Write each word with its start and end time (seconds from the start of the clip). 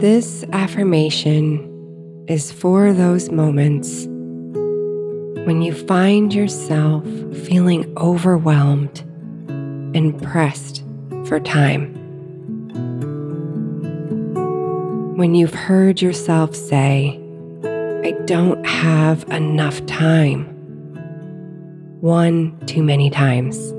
This 0.00 0.44
affirmation 0.54 2.24
is 2.26 2.50
for 2.50 2.94
those 2.94 3.30
moments 3.30 4.06
when 5.44 5.60
you 5.60 5.74
find 5.74 6.32
yourself 6.32 7.04
feeling 7.44 7.92
overwhelmed 7.98 9.00
and 9.94 10.18
pressed 10.22 10.82
for 11.26 11.38
time. 11.38 11.94
When 15.18 15.34
you've 15.34 15.52
heard 15.52 16.00
yourself 16.00 16.54
say, 16.56 17.20
I 17.62 18.12
don't 18.24 18.64
have 18.64 19.24
enough 19.24 19.84
time, 19.84 20.46
one 22.00 22.58
too 22.64 22.82
many 22.82 23.10
times. 23.10 23.74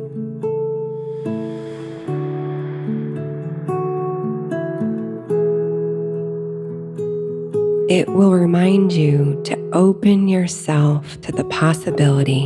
It 7.91 8.07
will 8.07 8.31
remind 8.31 8.93
you 8.93 9.41
to 9.43 9.69
open 9.73 10.29
yourself 10.29 11.19
to 11.23 11.31
the 11.33 11.43
possibility 11.43 12.45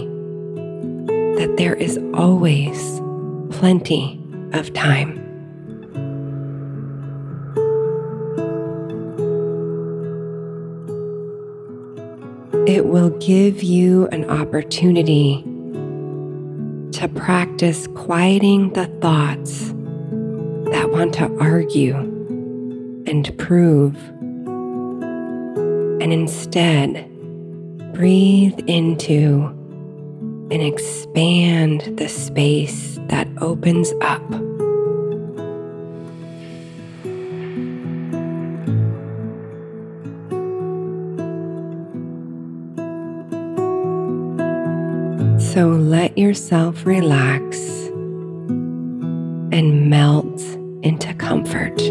that 1.37 1.53
there 1.55 1.75
is 1.75 1.99
always 2.15 2.99
plenty 3.51 4.19
of 4.53 4.73
time. 4.73 5.21
It 12.65 12.87
will 12.87 13.11
give 13.19 13.61
you 13.61 14.07
an 14.07 14.27
opportunity 14.27 15.43
to 16.93 17.07
practice 17.13 17.85
quieting 17.93 18.73
the 18.73 18.87
thoughts 18.99 19.67
that 20.71 20.89
want 20.91 21.13
to 21.13 21.31
argue 21.39 21.97
and 23.05 23.31
prove 23.37 23.95
and 26.05 26.13
instead 26.13 27.11
breathe 27.91 28.59
into 28.67 29.43
and 30.51 30.61
expand 30.61 31.81
the 31.97 32.07
space 32.07 32.99
that 33.07 33.27
opens 33.41 33.91
up. 34.01 34.21
So 45.41 45.69
let 45.69 46.15
yourself 46.15 46.85
relax 46.85 47.57
and 49.51 49.89
melt 49.89 50.39
into 50.83 51.15
comfort. 51.15 51.81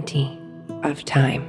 Plenty 0.00 0.40
of 0.82 1.04
time. 1.04 1.44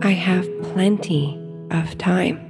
I 0.00 0.12
have 0.12 0.46
plenty 0.62 1.38
of 1.70 1.98
time. 1.98 2.40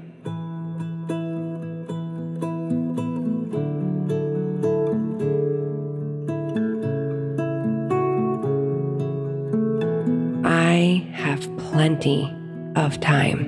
I 10.45 11.09
have 11.13 11.41
plenty 11.59 12.33
of 12.77 13.01
time. 13.01 13.48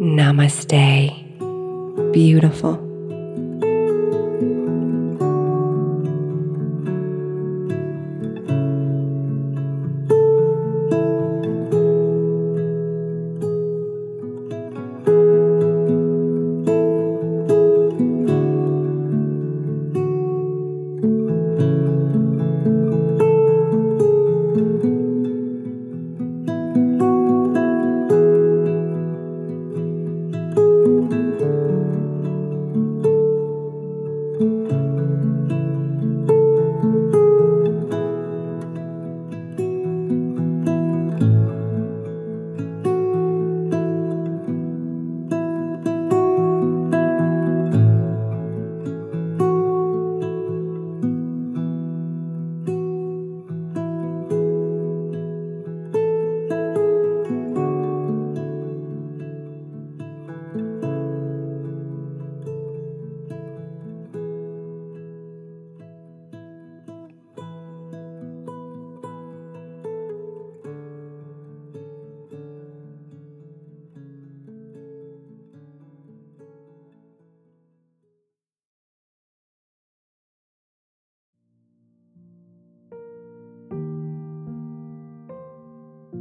Namaste, 0.00 1.10
beautiful. 2.12 2.85